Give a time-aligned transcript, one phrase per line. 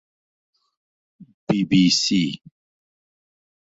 [1.45, 2.21] بی بی سی